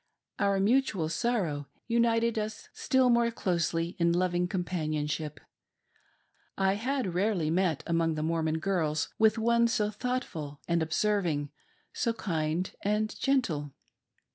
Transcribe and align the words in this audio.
Our 0.39 0.59
mutual 0.59 1.09
sorrow 1.09 1.67
united 1.87 2.39
us 2.39 2.69
still 2.73 3.11
more 3.11 3.29
closely 3.29 3.95
in 3.99 4.13
loving 4.13 4.47
companionship. 4.47 5.39
I 6.57 6.73
had 6.73 7.13
rarely 7.13 7.51
met 7.51 7.83
among 7.85 8.15
the 8.15 8.23
Mormon 8.23 8.57
girls 8.57 9.09
with 9.19 9.37
one 9.37 9.67
so 9.67 9.91
thoughtful 9.91 10.59
and 10.67 10.81
observ 10.81 11.27
ing, 11.27 11.51
so 11.93 12.13
kind 12.13 12.73
and 12.81 13.15
gentle. 13.19 13.75